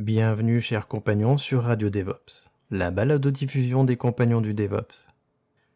Bienvenue, 0.00 0.62
chers 0.62 0.88
compagnons, 0.88 1.36
sur 1.36 1.64
Radio 1.64 1.90
DevOps, 1.90 2.48
la 2.70 2.90
balado-diffusion 2.90 3.84
des 3.84 3.98
compagnons 3.98 4.40
du 4.40 4.54
DevOps. 4.54 5.06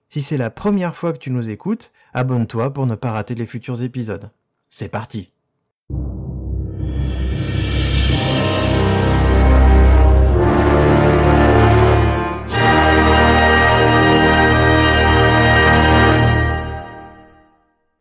Si 0.08 0.22
c'est 0.22 0.38
la 0.38 0.48
première 0.48 0.96
fois 0.96 1.12
que 1.12 1.18
tu 1.18 1.30
nous 1.30 1.50
écoutes, 1.50 1.92
abonne-toi 2.14 2.72
pour 2.72 2.86
ne 2.86 2.94
pas 2.94 3.12
rater 3.12 3.34
les 3.34 3.44
futurs 3.44 3.82
épisodes. 3.82 4.30
C'est 4.70 4.88
parti! 4.88 5.30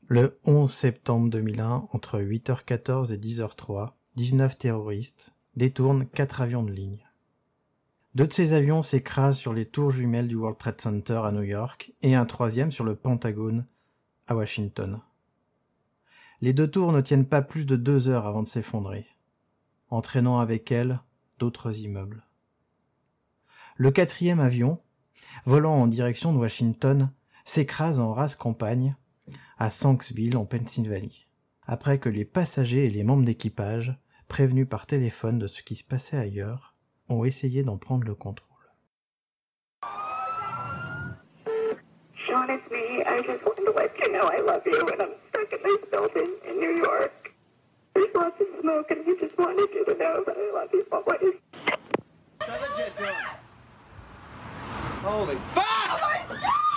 Le 0.07 0.39
11 0.45 0.71
septembre 0.71 1.29
2001, 1.31 1.89
entre 1.91 2.21
8h14 2.21 3.13
et 3.13 3.17
10h03, 3.17 3.89
19 4.15 4.57
terroristes 4.57 5.33
détournent 5.55 6.07
quatre 6.07 6.41
avions 6.41 6.63
de 6.63 6.71
ligne. 6.71 7.05
Deux 8.15 8.27
de 8.27 8.33
ces 8.33 8.53
avions 8.53 8.81
s'écrasent 8.81 9.37
sur 9.37 9.53
les 9.53 9.65
tours 9.65 9.91
jumelles 9.91 10.27
du 10.27 10.35
World 10.35 10.57
Trade 10.57 10.79
Center 10.79 11.21
à 11.23 11.31
New 11.31 11.41
York 11.41 11.93
et 12.01 12.15
un 12.15 12.25
troisième 12.25 12.71
sur 12.71 12.83
le 12.83 12.95
Pentagone 12.95 13.65
à 14.27 14.35
Washington. 14.35 15.01
Les 16.41 16.53
deux 16.53 16.69
tours 16.69 16.91
ne 16.91 17.01
tiennent 17.01 17.25
pas 17.25 17.41
plus 17.41 17.65
de 17.65 17.75
deux 17.75 18.09
heures 18.09 18.27
avant 18.27 18.43
de 18.43 18.47
s'effondrer, 18.47 19.07
entraînant 19.89 20.39
avec 20.39 20.71
elles 20.71 20.99
d'autres 21.39 21.79
immeubles. 21.79 22.23
Le 23.77 23.89
quatrième 23.89 24.39
avion, 24.39 24.79
volant 25.45 25.75
en 25.75 25.87
direction 25.87 26.33
de 26.33 26.37
Washington, 26.37 27.11
s'écrase 27.45 27.99
en 27.99 28.13
rase 28.13 28.35
campagne 28.35 28.95
à 29.57 29.71
Sanksville 29.71 30.37
en 30.37 30.45
Pennsylvanie, 30.45 31.27
après 31.65 31.97
que 31.97 32.09
les 32.09 32.25
passagers 32.25 32.85
et 32.85 32.89
les 32.89 33.03
membres 33.03 33.25
d'équipage, 33.25 33.97
prévenus 34.33 34.67
par 34.67 34.87
téléphone 34.87 35.37
de 35.37 35.45
ce 35.45 35.61
qui 35.61 35.75
se 35.75 35.83
passait 35.83 36.17
ailleurs, 36.17 36.73
ont 37.07 37.23
essayé 37.23 37.61
d'en 37.61 37.77
prendre 37.77 38.03
le 38.03 38.15
contrôle. 38.15 38.49
Sean, 42.25 42.49
it's 42.49 42.67
me. 42.71 43.03
I 43.05 43.21
just 43.21 43.45
wanted 43.45 43.65
to 43.65 43.71
let 43.77 43.91
you 43.99 44.11
know 44.11 44.27
I 44.27 44.41
love 44.41 44.63
you, 44.65 44.79
and 44.89 45.03
I'm 45.03 45.13
stuck 45.29 45.53
in 45.53 45.59
this 45.63 45.85
building 45.91 46.33
in 46.49 46.59
New 46.59 46.81
York. 46.81 47.31
There's 47.93 48.11
lots 48.15 48.41
of 48.41 48.47
smoke, 48.59 48.89
and 48.89 49.01
I 49.07 49.13
just 49.21 49.37
wanted 49.37 49.69
you 49.71 49.85
to 49.85 49.93
know 49.99 50.23
that 50.25 50.35
I 50.35 50.51
love 50.51 50.69
you 50.73 50.83
always. 50.91 51.35
Holy 55.03 55.35
fuck! 55.53 55.65
Oh 55.67 55.99
my 56.01 56.35
God! 56.41 56.72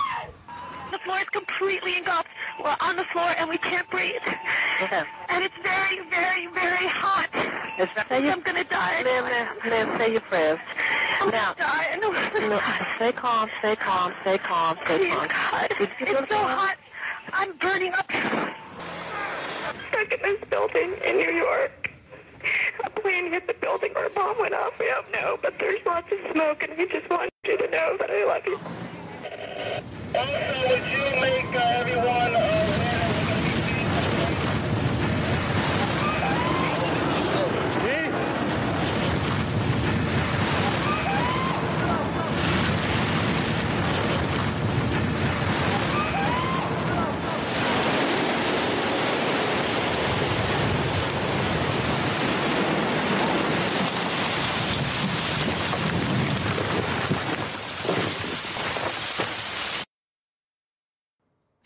The 1.07 1.13
floor 1.13 1.21
is 1.21 1.29
completely 1.29 1.95
engulfed. 1.95 2.27
We're 2.61 2.75
on 2.81 2.97
the 2.97 3.05
floor, 3.05 3.29
and 3.37 3.49
we 3.49 3.57
can't 3.57 3.89
breathe. 3.89 4.17
And 5.29 5.41
it's 5.41 5.55
very, 5.63 6.01
very, 6.09 6.47
very 6.47 6.85
hot. 6.87 7.29
Say 8.09 8.23
your, 8.23 8.33
I'm 8.33 8.41
gonna 8.41 8.65
die. 8.65 9.03
ma'am, 9.03 9.23
ma'am, 9.23 9.55
ma'am, 9.69 9.97
say 10.01 10.11
your 10.11 10.19
prayers. 10.21 10.59
I'm 11.21 11.29
Now, 11.29 11.53
gonna 11.53 11.71
die. 11.71 11.87
I 11.93 11.95
know. 11.95 12.11
no, 12.49 12.59
stay 12.97 13.13
calm, 13.13 13.49
stay 13.59 13.77
calm, 13.77 14.11
stay 14.23 14.37
calm, 14.37 14.77
stay 14.83 14.97
Please, 14.97 15.13
calm. 15.15 15.27
God. 15.29 15.69
Did 15.79 15.89
you 16.01 16.17
It's 16.17 16.29
so 16.29 16.37
hot. 16.39 16.75
I'm 17.31 17.53
burning 17.55 17.93
up. 17.93 18.11
Stuck 18.11 20.11
in 20.11 20.19
this 20.23 20.41
building 20.49 20.93
in 21.05 21.17
New 21.19 21.31
York. 21.31 21.89
A 22.83 22.89
plane 22.89 23.31
hit 23.31 23.47
the 23.47 23.53
building 23.53 23.93
or 23.95 24.07
a 24.07 24.09
bomb 24.09 24.37
went 24.41 24.55
off. 24.55 24.77
We 24.77 24.87
don't 24.87 25.09
know, 25.13 25.39
but 25.41 25.57
there's 25.57 25.77
lots 25.85 26.11
of 26.11 26.17
smoke, 26.33 26.63
and 26.63 26.73
I 26.73 26.85
just 26.85 27.09
want 27.09 27.31
you 27.45 27.57
to 27.57 27.69
know 27.69 27.95
that 27.97 28.11
I 28.11 28.25
love 28.25 28.45
you. 28.45 28.59
Also, 30.15 30.69
would 30.69 30.85
you 30.93 31.21
make 31.21 31.55
uh, 31.55 31.79
everyone 31.81 32.26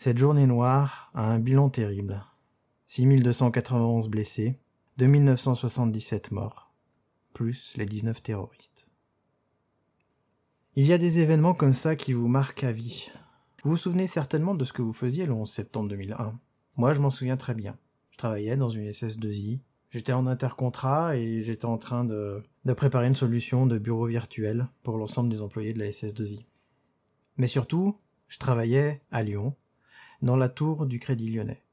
Cette 0.04 0.18
journée 0.18 0.48
noire 0.48 1.12
a 1.14 1.30
un 1.30 1.38
bilan 1.38 1.70
terrible. 1.70 2.24
6291 2.86 4.08
blessés, 4.08 4.58
2977 4.96 6.32
morts, 6.32 6.72
plus 7.34 7.76
les 7.76 7.86
19 7.86 8.20
terroristes. 8.20 8.90
Il 10.74 10.86
y 10.86 10.92
a 10.92 10.98
des 10.98 11.20
événements 11.20 11.54
comme 11.54 11.72
ça 11.72 11.94
qui 11.94 12.14
vous 12.14 12.26
marquent 12.26 12.64
à 12.64 12.72
vie. 12.72 13.12
Vous 13.62 13.70
vous 13.70 13.76
souvenez 13.76 14.08
certainement 14.08 14.56
de 14.56 14.64
ce 14.64 14.72
que 14.72 14.82
vous 14.82 14.92
faisiez 14.92 15.24
le 15.24 15.34
11 15.34 15.48
septembre 15.48 15.90
2001. 15.90 16.36
Moi, 16.76 16.94
je 16.94 17.00
m'en 17.00 17.10
souviens 17.10 17.36
très 17.36 17.54
bien. 17.54 17.78
Je 18.10 18.18
travaillais 18.18 18.56
dans 18.56 18.70
une 18.70 18.90
SS2I. 18.90 19.60
J'étais 19.90 20.12
en 20.12 20.26
intercontrat 20.26 21.16
et 21.16 21.44
j'étais 21.44 21.66
en 21.66 21.78
train 21.78 22.04
de, 22.04 22.42
de 22.64 22.72
préparer 22.72 23.06
une 23.06 23.14
solution 23.14 23.66
de 23.66 23.78
bureau 23.78 24.06
virtuel 24.06 24.66
pour 24.82 24.96
l'ensemble 24.98 25.28
des 25.28 25.42
employés 25.42 25.74
de 25.74 25.78
la 25.78 25.90
SS2I. 25.90 26.44
Mais 27.36 27.46
surtout, 27.46 27.96
je 28.26 28.38
travaillais 28.38 29.00
à 29.12 29.22
Lyon, 29.22 29.54
dans 30.22 30.36
la 30.36 30.48
tour 30.48 30.86
du 30.86 31.00
Crédit 31.00 31.32
Lyonnais. 31.32 31.64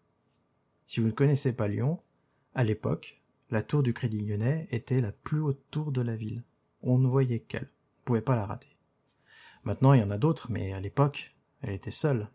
Si 0.88 1.00
vous 1.00 1.06
ne 1.08 1.12
connaissez 1.12 1.54
pas 1.54 1.68
Lyon, 1.68 2.00
à 2.56 2.64
l'époque, 2.64 3.22
la 3.52 3.62
tour 3.62 3.84
du 3.84 3.94
Crédit 3.94 4.26
Lyonnais 4.26 4.68
était 4.72 5.02
la 5.02 5.12
plus 5.12 5.40
haute 5.40 5.62
tour 5.70 5.92
de 5.92 6.02
la 6.02 6.16
ville. 6.16 6.44
On 6.82 6.98
ne 6.98 7.08
voyait 7.08 7.42
qu'elle. 7.42 7.66
Vous 7.66 8.04
pouvez 8.06 8.22
pas 8.22 8.36
la 8.36 8.48
rater. 8.48 8.76
Maintenant, 9.66 9.94
il 9.94 10.00
y 10.00 10.04
en 10.04 10.10
a 10.10 10.18
d'autres, 10.18 10.52
mais 10.52 10.74
à 10.74 10.80
l'époque, 10.80 11.36
elle 11.62 11.74
était 11.74 11.92
seule. 11.92 12.28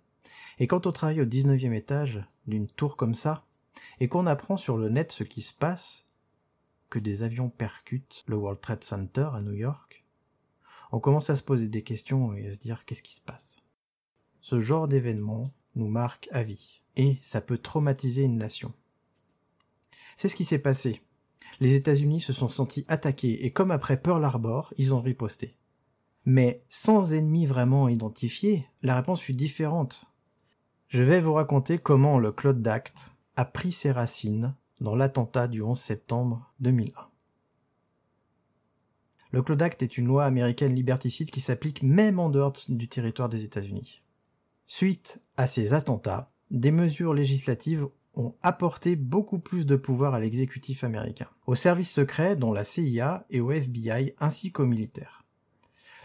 Et 0.59 0.69
quand 0.69 0.87
on 0.87 0.93
travaille 0.93 1.21
au 1.21 1.27
19e 1.27 1.73
étage 1.73 2.25
d'une 2.47 2.69
tour 2.69 2.97
comme 2.97 3.17
ça, 3.17 3.45
et 3.99 4.07
qu'on 4.07 4.29
apprend 4.29 4.57
sur 4.57 4.77
le 4.77 4.89
net 4.91 5.11
ce 5.11 5.25
qui 5.25 5.43
se 5.43 5.53
passe, 5.53 6.09
que 6.91 7.01
des 7.01 7.25
avions 7.25 7.51
percutent 7.51 8.23
le 8.29 8.37
World 8.37 8.61
Trade 8.61 8.85
Center 8.85 9.31
à 9.33 9.43
New 9.43 9.55
York, 9.55 10.05
on 10.93 11.01
commence 11.01 11.29
à 11.29 11.35
se 11.35 11.43
poser 11.43 11.67
des 11.67 11.83
questions 11.83 12.35
et 12.35 12.47
à 12.47 12.53
se 12.53 12.61
dire 12.61 12.85
qu'est-ce 12.85 13.03
qui 13.03 13.15
se 13.15 13.21
passe? 13.21 13.57
Ce 14.41 14.61
genre 14.61 14.87
d'événement 14.87 15.51
nous 15.77 15.89
marque 15.89 16.29
à 16.33 16.43
vie, 16.43 16.81
et 16.97 17.19
ça 17.23 17.41
peut 17.41 17.59
traumatiser 17.59 18.23
une 18.23 18.39
nation. 18.39 18.73
C'est 20.17 20.29
ce 20.29 20.37
qui 20.37 20.45
s'est 20.45 20.59
passé. 20.59 21.03
Les 21.61 21.75
États-Unis 21.75 22.21
se 22.21 22.33
sont 22.33 22.49
sentis 22.49 22.85
attaqués, 22.89 23.45
et 23.45 23.53
comme 23.53 23.71
après 23.71 24.01
Pearl 24.01 24.25
Harbor, 24.25 24.73
ils 24.77 24.95
ont 24.95 25.01
riposté. 25.01 25.57
Mais 26.25 26.62
sans 26.69 27.15
ennemi 27.15 27.47
vraiment 27.47 27.89
identifié, 27.89 28.67
la 28.83 28.97
réponse 28.97 29.21
fut 29.21 29.35
différente. 29.35 30.07
Je 30.89 31.03
vais 31.03 31.21
vous 31.21 31.35
raconter 31.35 31.79
comment 31.79 32.19
le 32.19 32.33
Claude 32.33 32.62
d'Acte 32.62 33.11
a 33.37 33.45
pris 33.45 33.73
ses 33.73 33.93
racines 33.93 34.55
dans 34.81 34.95
l'attentat 34.95 35.49
du 35.49 35.62
11 35.62 35.79
septembre 35.79 36.53
2001. 36.61 37.09
Le 39.35 39.43
Claude 39.43 39.62
Act 39.62 39.82
est 39.82 39.99
une 39.99 40.06
loi 40.06 40.25
américaine 40.25 40.76
liberticide 40.76 41.31
qui 41.31 41.41
s'applique 41.41 41.82
même 41.82 42.21
en 42.21 42.31
dehors 42.31 42.53
du 42.69 42.87
territoire 42.87 43.29
des 43.29 43.43
États-Unis. 43.43 44.04
Suite 44.66 45.22
à 45.37 45.46
ces 45.46 45.75
attentats, 45.75 46.32
des 46.50 46.70
mesures 46.70 47.14
législatives 47.14 47.87
ont 48.14 48.34
apporté 48.43 48.96
beaucoup 48.96 49.38
plus 49.38 49.66
de 49.66 49.76
pouvoir 49.76 50.14
à 50.14 50.20
l'exécutif 50.20 50.84
américain, 50.84 51.28
aux 51.46 51.55
services 51.55 51.93
secrets 51.93 52.37
dont 52.37 52.52
la 52.52 52.64
CIA 52.64 53.26
et 53.31 53.40
au 53.40 53.50
FBI 53.50 54.14
ainsi 54.19 54.52
qu'aux 54.52 54.66
militaires. 54.66 55.25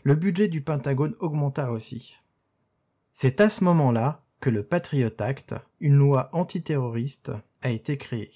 Le 0.04 0.16
budget 0.16 0.48
du 0.48 0.62
Pentagone 0.62 1.16
augmenta 1.20 1.72
aussi. 1.72 2.16
C'est 3.14 3.42
à 3.42 3.50
ce 3.50 3.64
moment-là 3.64 4.24
que 4.40 4.50
le 4.50 4.64
Patriot 4.64 5.12
Act, 5.20 5.56
une 5.80 5.98
loi 5.98 6.30
antiterroriste, 6.32 7.32
a 7.62 7.70
été 7.70 7.98
créée. 7.98 8.32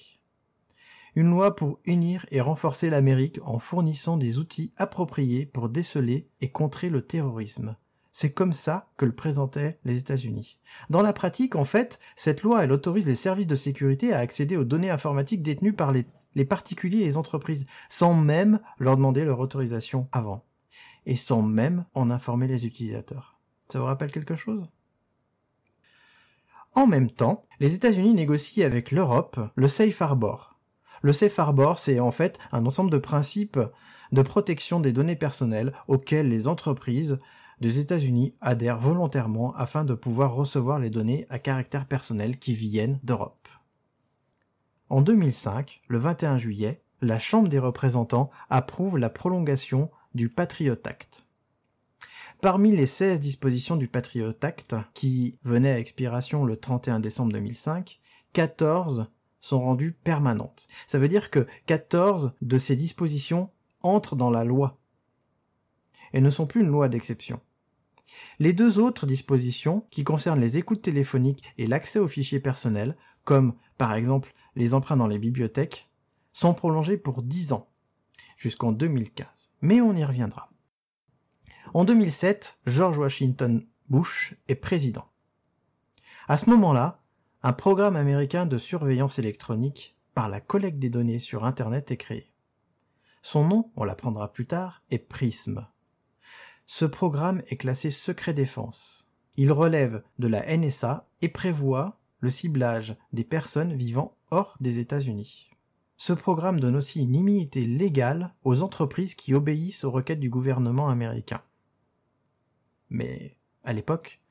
Une 1.15 1.29
loi 1.29 1.55
pour 1.55 1.79
unir 1.85 2.25
et 2.31 2.41
renforcer 2.41 2.89
l'Amérique 2.89 3.39
en 3.43 3.59
fournissant 3.59 4.17
des 4.17 4.39
outils 4.39 4.73
appropriés 4.77 5.45
pour 5.45 5.69
déceler 5.69 6.27
et 6.41 6.51
contrer 6.51 6.89
le 6.89 7.05
terrorisme, 7.05 7.77
C'est 8.15 8.31
comme 8.31 8.53
ça 8.53 8.91
que 8.95 9.05
le 9.05 9.15
présentaient 9.15 9.79
les 9.85 9.97
États-Unis. 9.97 10.59
Dans 10.91 11.01
la 11.01 11.13
pratique, 11.13 11.55
en 11.55 11.63
fait, 11.63 11.99
cette 12.15 12.43
loi, 12.43 12.63
elle 12.63 12.71
autorise 12.71 13.07
les 13.07 13.15
services 13.15 13.47
de 13.47 13.55
sécurité 13.55 14.13
à 14.13 14.19
accéder 14.19 14.55
aux 14.55 14.63
données 14.63 14.91
informatiques 14.91 15.41
détenues 15.41 15.73
par 15.73 15.91
les, 15.91 16.05
particuliers 16.45 16.99
et 16.99 17.05
les 17.05 17.17
entreprises, 17.17 17.65
sans 17.89 18.13
même 18.13 18.59
leur 18.77 18.97
demander 18.97 19.25
leur 19.25 19.39
autorisation 19.39 20.07
avant. 20.11 20.45
Et 21.07 21.15
sans 21.15 21.41
même 21.41 21.85
en 21.95 22.11
informer 22.11 22.47
les 22.47 22.67
utilisateurs. 22.67 23.39
Ça 23.67 23.79
vous 23.79 23.85
rappelle 23.85 24.11
quelque 24.11 24.35
chose? 24.35 24.69
En 26.75 26.85
même 26.85 27.09
temps, 27.09 27.47
les 27.59 27.73
États-Unis 27.73 28.13
négocient 28.13 28.65
avec 28.65 28.91
l'Europe 28.91 29.39
le 29.55 29.67
Safe 29.67 30.01
Harbor. 30.03 30.59
Le 31.01 31.13
Safe 31.13 31.39
Harbor, 31.39 31.79
c'est 31.79 31.99
en 31.99 32.11
fait 32.11 32.37
un 32.51 32.65
ensemble 32.67 32.91
de 32.91 32.99
principes 32.99 33.59
de 34.11 34.21
protection 34.21 34.79
des 34.79 34.91
données 34.91 35.15
personnelles 35.15 35.73
auxquels 35.87 36.29
les 36.29 36.47
entreprises 36.47 37.19
des 37.63 37.79
États-Unis 37.79 38.35
adhèrent 38.41 38.77
volontairement 38.77 39.55
afin 39.55 39.85
de 39.85 39.93
pouvoir 39.93 40.35
recevoir 40.35 40.79
les 40.79 40.89
données 40.89 41.25
à 41.29 41.39
caractère 41.39 41.85
personnel 41.85 42.37
qui 42.37 42.53
viennent 42.55 42.99
d'Europe. 43.03 43.47
En 44.89 44.99
2005, 44.99 45.81
le 45.87 45.97
21 45.97 46.37
juillet, 46.37 46.83
la 47.01 47.19
Chambre 47.19 47.47
des 47.47 47.59
représentants 47.59 48.29
approuve 48.49 48.97
la 48.97 49.09
prolongation 49.09 49.89
du 50.13 50.27
Patriot 50.27 50.75
Act. 50.83 51.25
Parmi 52.41 52.75
les 52.75 52.85
16 52.85 53.21
dispositions 53.21 53.77
du 53.77 53.87
Patriot 53.87 54.33
Act, 54.41 54.75
qui 54.93 55.39
venaient 55.45 55.71
à 55.71 55.79
expiration 55.79 56.43
le 56.43 56.57
31 56.57 56.99
décembre 56.99 57.31
2005, 57.31 58.01
14 58.33 59.09
sont 59.39 59.61
rendues 59.61 59.93
permanentes. 59.93 60.67
Ça 60.85 60.99
veut 60.99 61.07
dire 61.07 61.31
que 61.31 61.47
14 61.67 62.33
de 62.41 62.57
ces 62.57 62.75
dispositions 62.75 63.51
entrent 63.83 64.17
dans 64.17 64.31
la 64.31 64.43
loi 64.43 64.77
et 66.11 66.19
ne 66.19 66.29
sont 66.29 66.45
plus 66.45 66.59
une 66.59 66.67
loi 66.67 66.89
d'exception. 66.89 67.39
Les 68.39 68.53
deux 68.53 68.79
autres 68.79 69.05
dispositions, 69.05 69.85
qui 69.91 70.03
concernent 70.03 70.41
les 70.41 70.57
écoutes 70.57 70.81
téléphoniques 70.81 71.43
et 71.57 71.67
l'accès 71.67 71.99
aux 71.99 72.07
fichiers 72.07 72.39
personnels, 72.39 72.95
comme 73.23 73.55
par 73.77 73.93
exemple 73.93 74.33
les 74.55 74.73
emprunts 74.73 74.97
dans 74.97 75.07
les 75.07 75.19
bibliothèques, 75.19 75.89
sont 76.33 76.53
prolongées 76.53 76.97
pour 76.97 77.23
10 77.23 77.53
ans, 77.53 77.69
jusqu'en 78.37 78.71
2015. 78.71 79.53
Mais 79.61 79.81
on 79.81 79.95
y 79.95 80.03
reviendra. 80.03 80.49
En 81.73 81.85
2007, 81.85 82.59
George 82.65 82.97
Washington 82.97 83.65
Bush 83.89 84.35
est 84.47 84.55
président. 84.55 85.07
À 86.27 86.37
ce 86.37 86.49
moment-là, 86.49 87.03
un 87.41 87.53
programme 87.53 87.95
américain 87.95 88.45
de 88.45 88.57
surveillance 88.57 89.19
électronique 89.19 89.97
par 90.13 90.29
la 90.29 90.39
collecte 90.39 90.79
des 90.79 90.89
données 90.89 91.19
sur 91.19 91.45
Internet 91.45 91.91
est 91.91 91.97
créé. 91.97 92.31
Son 93.21 93.45
nom, 93.45 93.71
on 93.75 93.83
l'apprendra 93.83 94.31
plus 94.31 94.45
tard, 94.45 94.83
est 94.91 94.99
PRISM. 94.99 95.65
Ce 96.65 96.85
programme 96.85 97.41
est 97.47 97.57
classé 97.57 97.91
secret 97.91 98.33
défense. 98.33 99.09
Il 99.35 99.51
relève 99.51 100.03
de 100.19 100.27
la 100.27 100.57
NSA 100.57 101.07
et 101.21 101.29
prévoit 101.29 101.99
le 102.19 102.29
ciblage 102.29 102.95
des 103.11 103.23
personnes 103.23 103.75
vivant 103.75 104.15
hors 104.31 104.55
des 104.59 104.79
États-Unis. 104.79 105.49
Ce 105.97 106.13
programme 106.13 106.59
donne 106.59 106.75
aussi 106.75 107.01
une 107.01 107.15
immunité 107.15 107.65
légale 107.65 108.33
aux 108.43 108.63
entreprises 108.63 109.15
qui 109.15 109.33
obéissent 109.33 109.83
aux 109.83 109.91
requêtes 109.91 110.19
du 110.19 110.29
gouvernement 110.29 110.89
américain. 110.89 111.41
Mais 112.89 113.37
à 113.63 113.73
l'époque, 113.73 114.21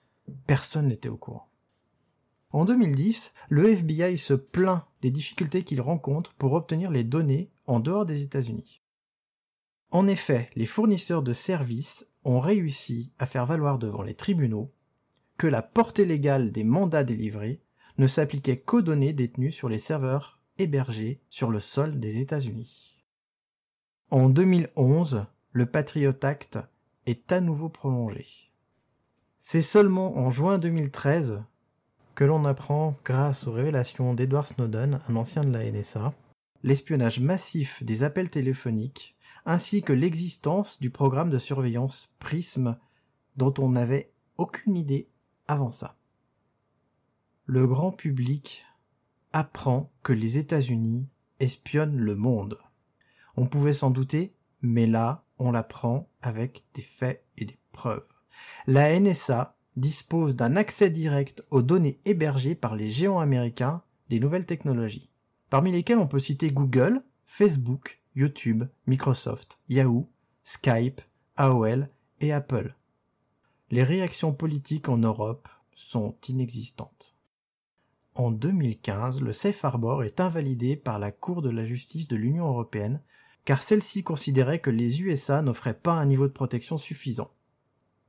personne 0.46 0.88
n'était 0.88 1.08
au 1.08 1.16
courant. 1.16 1.48
En 2.50 2.64
2010, 2.64 3.32
le 3.48 3.70
FBI 3.70 4.18
se 4.18 4.34
plaint 4.34 4.84
des 5.00 5.10
difficultés 5.10 5.64
qu'il 5.64 5.80
rencontre 5.80 6.34
pour 6.34 6.52
obtenir 6.52 6.90
les 6.90 7.04
données 7.04 7.50
en 7.66 7.80
dehors 7.80 8.04
des 8.04 8.22
États-Unis. 8.22 8.82
En 9.90 10.06
effet, 10.06 10.50
les 10.54 10.66
fournisseurs 10.66 11.22
de 11.22 11.32
services 11.32 12.06
ont 12.24 12.40
réussi 12.40 13.12
à 13.18 13.26
faire 13.26 13.46
valoir 13.46 13.78
devant 13.78 14.02
les 14.02 14.14
tribunaux 14.14 14.72
que 15.38 15.46
la 15.46 15.62
portée 15.62 16.04
légale 16.04 16.52
des 16.52 16.64
mandats 16.64 17.04
délivrés 17.04 17.62
ne 17.98 18.06
s'appliquait 18.06 18.60
qu'aux 18.60 18.82
données 18.82 19.12
détenues 19.12 19.50
sur 19.50 19.68
les 19.68 19.78
serveurs 19.78 20.40
hébergés 20.58 21.20
sur 21.28 21.50
le 21.50 21.60
sol 21.60 21.98
des 21.98 22.20
États-Unis. 22.20 23.04
En 24.10 24.28
2011, 24.28 25.26
le 25.52 25.66
Patriot 25.66 26.14
Act 26.22 26.58
est 27.06 27.32
à 27.32 27.40
nouveau 27.40 27.68
prolongé. 27.68 28.26
C'est 29.38 29.62
seulement 29.62 30.16
en 30.16 30.30
juin 30.30 30.58
2013 30.58 31.42
que 32.14 32.24
l'on 32.24 32.44
apprend, 32.44 32.96
grâce 33.04 33.46
aux 33.46 33.52
révélations 33.52 34.14
d'Edward 34.14 34.46
Snowden, 34.46 35.00
un 35.08 35.16
ancien 35.16 35.42
de 35.42 35.50
la 35.50 35.68
NSA, 35.70 36.12
l'espionnage 36.62 37.20
massif 37.20 37.82
des 37.82 38.04
appels 38.04 38.30
téléphoniques 38.30 39.16
ainsi 39.44 39.82
que 39.82 39.92
l'existence 39.92 40.80
du 40.80 40.90
programme 40.90 41.30
de 41.30 41.38
surveillance 41.38 42.16
PRISM 42.18 42.76
dont 43.36 43.54
on 43.58 43.70
n'avait 43.70 44.12
aucune 44.36 44.76
idée 44.76 45.08
avant 45.48 45.72
ça. 45.72 45.96
Le 47.46 47.66
grand 47.66 47.92
public 47.92 48.64
apprend 49.32 49.90
que 50.02 50.12
les 50.12 50.38
États-Unis 50.38 51.08
espionnent 51.40 51.98
le 51.98 52.14
monde. 52.14 52.58
On 53.36 53.46
pouvait 53.46 53.72
s'en 53.72 53.90
douter, 53.90 54.34
mais 54.60 54.86
là, 54.86 55.24
on 55.38 55.50
l'apprend 55.50 56.08
avec 56.20 56.64
des 56.74 56.82
faits 56.82 57.24
et 57.36 57.44
des 57.44 57.58
preuves. 57.72 58.06
La 58.66 58.98
NSA 58.98 59.56
dispose 59.76 60.36
d'un 60.36 60.56
accès 60.56 60.90
direct 60.90 61.44
aux 61.50 61.62
données 61.62 61.98
hébergées 62.04 62.54
par 62.54 62.76
les 62.76 62.90
géants 62.90 63.20
américains 63.20 63.82
des 64.08 64.20
nouvelles 64.20 64.46
technologies, 64.46 65.10
parmi 65.50 65.72
lesquelles 65.72 65.98
on 65.98 66.06
peut 66.06 66.18
citer 66.18 66.50
Google, 66.50 67.02
Facebook, 67.24 68.01
YouTube, 68.14 68.64
Microsoft, 68.86 69.60
Yahoo, 69.68 70.08
Skype, 70.44 71.00
AOL 71.36 71.88
et 72.20 72.32
Apple. 72.32 72.74
Les 73.70 73.82
réactions 73.82 74.32
politiques 74.32 74.88
en 74.88 74.98
Europe 74.98 75.48
sont 75.74 76.16
inexistantes. 76.28 77.16
En 78.14 78.30
2015, 78.30 79.22
le 79.22 79.32
Safe 79.32 79.64
Harbor 79.64 80.04
est 80.04 80.20
invalidé 80.20 80.76
par 80.76 80.98
la 80.98 81.12
Cour 81.12 81.40
de 81.40 81.48
la 81.48 81.64
justice 81.64 82.08
de 82.08 82.16
l'Union 82.16 82.48
européenne 82.48 83.00
car 83.44 83.62
celle-ci 83.62 84.02
considérait 84.02 84.60
que 84.60 84.70
les 84.70 85.02
USA 85.02 85.42
n'offraient 85.42 85.74
pas 85.74 85.94
un 85.94 86.06
niveau 86.06 86.28
de 86.28 86.32
protection 86.32 86.78
suffisant. 86.78 87.30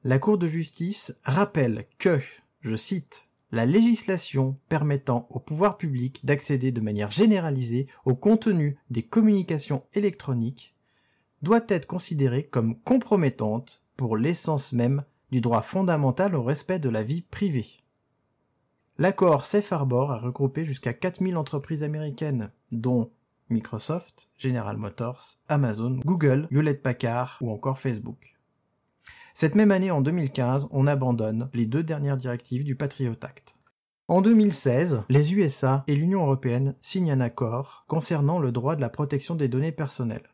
La 0.03 0.19
Cour 0.19 0.37
de 0.37 0.47
justice 0.47 1.15
rappelle 1.23 1.87
que, 1.97 2.19
je 2.61 2.75
cite, 2.75 3.29
la 3.53 3.67
législation 3.67 4.57
permettant 4.67 5.27
au 5.29 5.39
pouvoir 5.39 5.77
public 5.77 6.25
d'accéder 6.25 6.71
de 6.71 6.81
manière 6.81 7.11
généralisée 7.11 7.85
au 8.03 8.15
contenu 8.15 8.79
des 8.89 9.03
communications 9.03 9.83
électroniques 9.93 10.75
doit 11.43 11.61
être 11.67 11.85
considérée 11.85 12.47
comme 12.47 12.79
compromettante 12.79 13.83
pour 13.95 14.17
l'essence 14.17 14.73
même 14.73 15.03
du 15.29 15.39
droit 15.39 15.61
fondamental 15.61 16.33
au 16.33 16.41
respect 16.41 16.79
de 16.79 16.89
la 16.89 17.03
vie 17.03 17.21
privée. 17.21 17.67
L'accord 18.97 19.45
Safe 19.45 19.71
Harbor 19.71 20.11
a 20.11 20.17
regroupé 20.17 20.65
jusqu'à 20.65 20.93
4000 20.93 21.37
entreprises 21.37 21.83
américaines, 21.83 22.49
dont 22.71 23.11
Microsoft, 23.51 24.29
General 24.35 24.77
Motors, 24.77 25.37
Amazon, 25.47 25.99
Google, 26.03 26.47
Hewlett 26.49 26.81
Packard 26.81 27.37
ou 27.39 27.51
encore 27.51 27.79
Facebook. 27.79 28.32
Cette 29.33 29.55
même 29.55 29.71
année, 29.71 29.89
en 29.89 30.01
2015, 30.01 30.67
on 30.71 30.85
abandonne 30.85 31.49
les 31.53 31.65
deux 31.65 31.81
dernières 31.81 32.17
directives 32.17 32.63
du 32.63 32.75
Patriot 32.75 33.15
Act. 33.21 33.57
En 34.07 34.21
2016, 34.21 35.03
les 35.09 35.33
USA 35.33 35.83
et 35.87 35.95
l'Union 35.95 36.21
européenne 36.21 36.75
signent 36.81 37.11
un 37.11 37.19
accord 37.19 37.85
concernant 37.87 38.37
le 38.37 38.51
droit 38.51 38.75
de 38.75 38.81
la 38.81 38.89
protection 38.89 39.33
des 39.35 39.47
données 39.47 39.71
personnelles. 39.71 40.29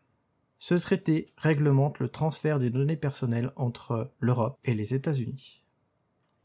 Ce 0.58 0.75
traité 0.75 1.27
réglemente 1.38 2.00
le 2.00 2.10
transfert 2.10 2.60
des 2.60 2.70
données 2.70 2.98
personnelles 2.98 3.53
entre 3.56 4.12
l'Europe 4.20 4.60
et 4.65 4.74
les 4.74 4.94
États-Unis. 4.94 5.63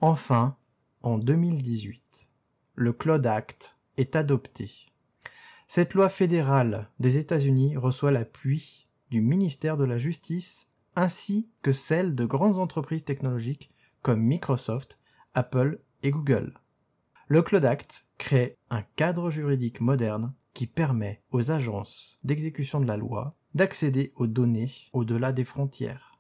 Enfin, 0.01 0.57
en 1.03 1.19
2018, 1.19 2.29
le 2.77 2.93
Cloud 2.93 3.27
Act 3.27 3.79
est 3.97 4.15
adopté. 4.15 4.71
Cette 5.67 5.95
loi 5.95 6.09
fédérale 6.09 6.89
des 7.01 7.17
États-Unis 7.19 7.77
reçoit 7.77 8.13
l'appui 8.13 8.87
du 9.11 9.23
ministère 9.23 9.77
de 9.77 9.85
la 9.85 9.99
Justice 9.99 10.69
ainsi 10.97 11.51
que 11.63 11.73
celles 11.73 12.15
de 12.15 12.25
grandes 12.25 12.59
entreprises 12.59 13.05
technologiques 13.05 13.71
comme 14.03 14.21
Microsoft, 14.21 14.99
Apple 15.35 15.81
et 16.03 16.11
Google. 16.11 16.55
Le 17.29 17.43
Cloud 17.43 17.65
Act 17.65 18.07
crée 18.19 18.59
un 18.71 18.83
cadre 18.83 19.31
juridique 19.31 19.81
moderne 19.81 20.35
qui 20.53 20.67
permet 20.67 21.23
aux 21.31 21.51
agences 21.51 22.19
d'exécution 22.23 22.81
de 22.81 22.87
la 22.87 22.97
loi 22.97 23.37
d'accéder 23.55 24.13
aux 24.17 24.27
données 24.27 24.71
au-delà 24.93 25.33
des 25.33 25.45
frontières. 25.45 26.19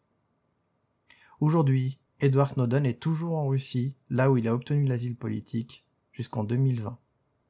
Aujourd'hui, 1.41 1.99
Edward 2.21 2.51
Snowden 2.51 2.87
est 2.87 3.01
toujours 3.01 3.37
en 3.37 3.49
Russie, 3.49 3.95
là 4.09 4.31
où 4.31 4.37
il 4.37 4.49
a 4.49 4.55
obtenu 4.55 4.87
l'asile 4.87 5.17
politique, 5.17 5.85
jusqu'en 6.13 6.45
2020. 6.45 6.99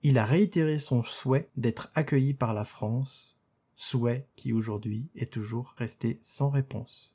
Il 0.02 0.18
a 0.18 0.24
réitéré 0.24 0.78
son 0.78 1.02
souhait 1.02 1.50
d'être 1.56 1.90
accueilli 1.94 2.34
par 2.34 2.54
la 2.54 2.64
France, 2.64 3.38
souhait 3.76 4.26
qui 4.36 4.52
aujourd'hui 4.52 5.10
est 5.14 5.32
toujours 5.32 5.74
resté 5.76 6.20
sans 6.24 6.50
réponse. 6.50 7.13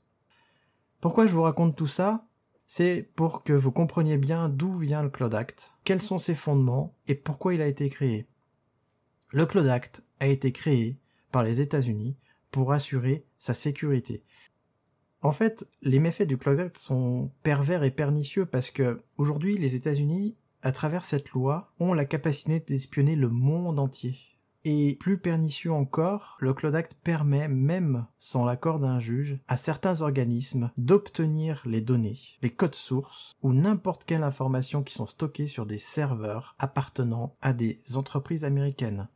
Pourquoi 1.01 1.25
je 1.25 1.33
vous 1.33 1.43
raconte 1.43 1.77
tout 1.77 1.87
ça? 1.87 2.25
C'est 2.65 3.09
pour 3.15 3.43
que 3.43 3.53
vous 3.53 3.71
compreniez 3.71 4.17
bien 4.17 4.49
d'où 4.49 4.73
vient 4.73 5.01
le 5.01 5.09
Cloud 5.09 5.33
Act, 5.33 5.71
quels 5.85 6.01
sont 6.01 6.19
ses 6.19 6.35
fondements 6.35 6.93
et 7.07 7.15
pourquoi 7.15 7.53
il 7.53 7.61
a 7.61 7.67
été 7.67 7.89
créé. 7.89 8.27
Le 9.29 9.45
Cloud 9.45 9.67
Act 9.67 10.03
a 10.19 10.27
été 10.27 10.51
créé 10.51 10.99
par 11.31 11.43
les 11.43 11.61
États-Unis 11.61 12.17
pour 12.51 12.73
assurer 12.73 13.25
sa 13.37 13.53
sécurité. 13.53 14.23
En 15.21 15.31
fait, 15.31 15.69
les 15.81 15.99
méfaits 15.99 16.27
du 16.27 16.37
Cloud 16.37 16.59
Act 16.59 16.77
sont 16.77 17.31
pervers 17.43 17.83
et 17.83 17.91
pernicieux 17.91 18.45
parce 18.45 18.69
que 18.69 19.01
aujourd'hui, 19.17 19.57
les 19.57 19.75
États-Unis, 19.75 20.35
à 20.63 20.73
travers 20.73 21.05
cette 21.05 21.29
loi, 21.29 21.71
ont 21.79 21.93
la 21.93 22.05
capacité 22.05 22.59
d'espionner 22.59 23.15
le 23.15 23.29
monde 23.29 23.79
entier. 23.79 24.17
Et 24.71 24.93
plus 24.99 25.17
pernicieux 25.17 25.71
encore, 25.71 26.37
le 26.39 26.53
Cloud 26.53 26.75
Act 26.75 26.93
permet, 27.03 27.47
même 27.47 28.05
sans 28.19 28.45
l'accord 28.45 28.77
d'un 28.79 28.99
juge, 28.99 29.39
à 29.47 29.57
certains 29.57 30.01
organismes 30.03 30.69
d'obtenir 30.77 31.63
les 31.65 31.81
données, 31.81 32.19
les 32.43 32.51
codes 32.51 32.75
sources 32.75 33.35
ou 33.41 33.51
n'importe 33.51 34.03
quelle 34.03 34.21
information 34.21 34.83
qui 34.83 34.93
sont 34.93 35.07
stockées 35.07 35.47
sur 35.47 35.65
des 35.65 35.79
serveurs 35.79 36.55
appartenant 36.59 37.35
à 37.41 37.51
des 37.51 37.81
entreprises 37.95 38.45
américaines. 38.45 39.07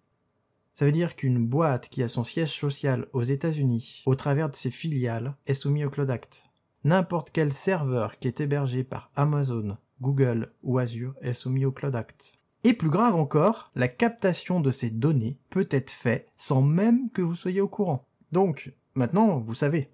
Ça 0.74 0.86
veut 0.86 0.92
dire 0.92 1.16
qu'une 1.16 1.46
boîte 1.46 1.88
qui 1.88 2.02
a 2.02 2.08
son 2.08 2.24
siège 2.24 2.50
social 2.50 3.06
aux 3.14 3.22
États-Unis, 3.22 4.02
au 4.08 4.16
travers 4.16 4.50
de 4.50 4.56
ses 4.56 4.72
filiales, 4.72 5.36
est 5.46 5.54
soumise 5.54 5.86
au 5.86 5.92
Cloud 5.92 6.10
Act. 6.10 6.50
N'importe 6.84 7.30
quel 7.32 7.54
serveur 7.54 8.18
qui 8.18 8.28
est 8.28 8.42
hébergé 8.42 8.84
par 8.84 9.12
Amazon, 9.16 9.78
Google 10.02 10.52
ou 10.64 10.80
Azure 10.80 11.14
est 11.22 11.34
soumis 11.34 11.66
au 11.66 11.72
Cloud 11.72 11.96
Act. 11.96 12.40
Et 12.66 12.74
plus 12.74 12.90
grave 12.90 13.16
encore, 13.16 13.72
la 13.76 13.90
captation 13.90 14.62
de 14.62 14.72
ces 14.72 14.90
données 14.90 15.38
peut 15.50 15.68
être 15.70 15.92
faite 15.92 16.32
sans 16.38 16.62
même 16.62 17.10
que 17.10 17.22
vous 17.22 17.36
soyez 17.36 17.60
au 17.60 17.68
courant. 17.68 18.08
Donc, 18.32 18.74
maintenant, 18.96 19.40
vous 19.40 19.54
savez. 19.54 19.90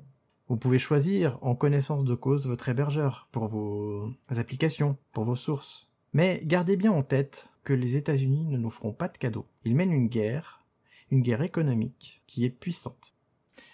Vous 0.47 0.57
pouvez 0.57 0.79
choisir 0.79 1.38
en 1.41 1.55
connaissance 1.55 2.03
de 2.03 2.15
cause 2.15 2.47
votre 2.47 2.69
hébergeur 2.69 3.27
pour 3.31 3.47
vos 3.47 4.11
applications, 4.29 4.97
pour 5.13 5.23
vos 5.23 5.35
sources. 5.35 5.89
Mais 6.13 6.41
gardez 6.43 6.75
bien 6.75 6.91
en 6.91 7.03
tête 7.03 7.49
que 7.63 7.73
les 7.73 7.97
États-Unis 7.97 8.45
ne 8.45 8.57
nous 8.57 8.69
feront 8.69 8.93
pas 8.93 9.07
de 9.07 9.17
cadeaux. 9.17 9.45
Ils 9.63 9.75
mènent 9.75 9.91
une 9.91 10.07
guerre, 10.07 10.63
une 11.11 11.21
guerre 11.21 11.41
économique 11.41 12.23
qui 12.27 12.45
est 12.45 12.49
puissante. 12.49 13.15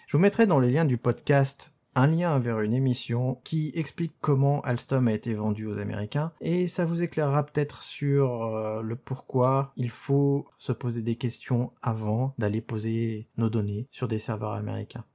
Je 0.06 0.16
vous 0.16 0.22
mettrai 0.22 0.46
dans 0.46 0.60
les 0.60 0.70
liens 0.70 0.84
du 0.84 0.98
podcast 0.98 1.75
un 1.96 2.06
lien 2.06 2.38
vers 2.38 2.60
une 2.60 2.74
émission 2.74 3.40
qui 3.42 3.72
explique 3.74 4.12
comment 4.20 4.60
Alstom 4.60 5.08
a 5.08 5.14
été 5.14 5.32
vendu 5.32 5.66
aux 5.66 5.78
Américains 5.78 6.30
et 6.42 6.68
ça 6.68 6.84
vous 6.84 7.02
éclairera 7.02 7.44
peut-être 7.46 7.82
sur 7.82 8.44
euh, 8.44 8.82
le 8.82 8.96
pourquoi 8.96 9.72
il 9.76 9.88
faut 9.88 10.46
se 10.58 10.72
poser 10.72 11.00
des 11.00 11.16
questions 11.16 11.72
avant 11.80 12.34
d'aller 12.36 12.60
poser 12.60 13.28
nos 13.38 13.48
données 13.48 13.88
sur 13.90 14.08
des 14.08 14.18
serveurs 14.18 14.52
américains. 14.52 15.06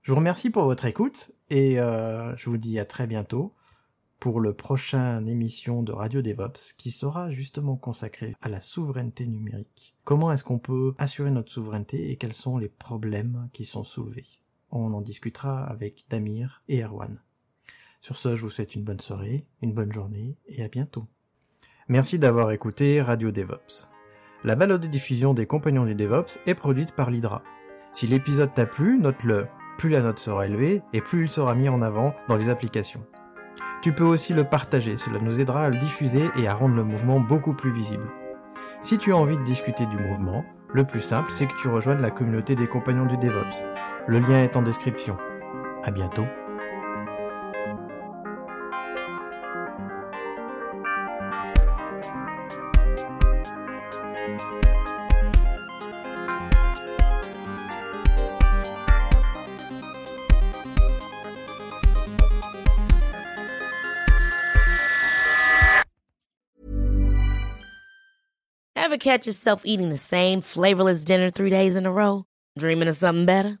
Je 0.00 0.12
vous 0.12 0.16
remercie 0.16 0.48
pour 0.48 0.64
votre 0.64 0.86
écoute 0.86 1.32
et 1.50 1.78
euh, 1.78 2.34
je 2.36 2.48
vous 2.48 2.56
dis 2.56 2.78
à 2.78 2.86
très 2.86 3.06
bientôt 3.06 3.54
pour 4.18 4.40
le 4.40 4.54
prochain 4.54 5.26
émission 5.26 5.82
de 5.82 5.92
Radio 5.92 6.22
DevOps 6.22 6.72
qui 6.78 6.90
sera 6.90 7.28
justement 7.30 7.76
consacré 7.76 8.34
à 8.40 8.48
la 8.48 8.62
souveraineté 8.62 9.26
numérique. 9.26 9.94
Comment 10.04 10.32
est-ce 10.32 10.44
qu'on 10.44 10.58
peut 10.58 10.94
assurer 10.96 11.30
notre 11.30 11.52
souveraineté 11.52 12.10
et 12.10 12.16
quels 12.16 12.32
sont 12.32 12.56
les 12.56 12.70
problèmes 12.70 13.50
qui 13.52 13.66
sont 13.66 13.84
soulevés? 13.84 14.39
On 14.70 14.92
en 14.94 15.00
discutera 15.00 15.64
avec 15.64 16.04
Damir 16.08 16.62
et 16.68 16.82
Erwan. 16.82 17.20
Sur 18.00 18.16
ce, 18.16 18.36
je 18.36 18.42
vous 18.42 18.50
souhaite 18.50 18.74
une 18.74 18.84
bonne 18.84 19.00
soirée, 19.00 19.46
une 19.62 19.74
bonne 19.74 19.92
journée 19.92 20.38
et 20.48 20.62
à 20.62 20.68
bientôt. 20.68 21.06
Merci 21.88 22.18
d'avoir 22.18 22.50
écouté 22.52 23.02
Radio 23.02 23.30
DevOps. 23.30 23.90
La 24.42 24.54
balade 24.54 24.80
de 24.80 24.86
diffusion 24.86 25.34
des 25.34 25.46
compagnons 25.46 25.84
du 25.84 25.94
DevOps 25.94 26.40
est 26.46 26.54
produite 26.54 26.94
par 26.94 27.10
l'Hydra. 27.10 27.42
Si 27.92 28.06
l'épisode 28.06 28.54
t'a 28.54 28.64
plu, 28.64 28.98
note-le. 28.98 29.48
Plus 29.76 29.90
la 29.90 30.00
note 30.00 30.18
sera 30.18 30.46
élevée 30.46 30.82
et 30.92 31.00
plus 31.00 31.22
il 31.22 31.28
sera 31.28 31.54
mis 31.54 31.68
en 31.68 31.82
avant 31.82 32.14
dans 32.28 32.36
les 32.36 32.48
applications. 32.48 33.04
Tu 33.82 33.92
peux 33.92 34.04
aussi 34.04 34.34
le 34.34 34.44
partager, 34.44 34.96
cela 34.96 35.18
nous 35.18 35.40
aidera 35.40 35.64
à 35.64 35.70
le 35.70 35.78
diffuser 35.78 36.30
et 36.38 36.46
à 36.46 36.54
rendre 36.54 36.76
le 36.76 36.84
mouvement 36.84 37.18
beaucoup 37.18 37.54
plus 37.54 37.72
visible. 37.72 38.10
Si 38.82 38.96
tu 38.98 39.12
as 39.12 39.16
envie 39.16 39.36
de 39.36 39.42
discuter 39.42 39.86
du 39.86 39.96
mouvement, 39.96 40.44
le 40.72 40.84
plus 40.84 41.00
simple 41.00 41.30
c'est 41.30 41.46
que 41.46 41.56
tu 41.60 41.68
rejoignes 41.68 42.00
la 42.00 42.10
communauté 42.10 42.54
des 42.54 42.66
compagnons 42.66 43.06
du 43.06 43.16
DevOps. 43.16 43.64
Le 44.08 44.18
lien 44.18 44.42
est 44.42 44.56
en 44.56 44.62
description. 44.62 45.16
À 45.84 45.90
bientôt. 45.90 46.26
Ever 68.74 68.98
catch 68.98 69.26
yourself 69.26 69.62
eating 69.64 69.90
the 69.90 69.96
same 69.96 70.40
flavorless 70.40 71.04
dinner 71.04 71.30
three 71.30 71.50
days 71.50 71.76
in 71.76 71.86
a 71.86 71.92
row? 71.92 72.24
Dreaming 72.58 72.88
of 72.88 72.96
something 72.96 73.24
better? 73.24 73.60